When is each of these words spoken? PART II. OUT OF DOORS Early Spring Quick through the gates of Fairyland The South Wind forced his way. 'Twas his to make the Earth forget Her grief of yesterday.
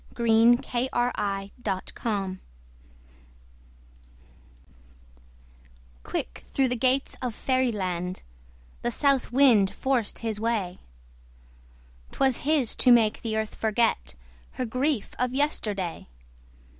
PART 0.15 0.27
II. 0.29 0.89
OUT 0.93 1.13
OF 1.15 1.51
DOORS 1.61 1.61
Early 1.63 1.81
Spring 1.95 2.39
Quick 6.01 6.43
through 6.51 6.69
the 6.69 6.75
gates 6.75 7.15
of 7.21 7.35
Fairyland 7.35 8.23
The 8.81 8.89
South 8.89 9.31
Wind 9.31 9.75
forced 9.75 10.17
his 10.25 10.39
way. 10.39 10.79
'Twas 12.11 12.37
his 12.37 12.75
to 12.77 12.91
make 12.91 13.21
the 13.21 13.37
Earth 13.37 13.53
forget 13.53 14.15
Her 14.53 14.65
grief 14.65 15.13
of 15.19 15.35
yesterday. 15.35 16.07